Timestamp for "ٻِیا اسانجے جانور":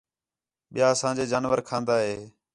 0.73-1.59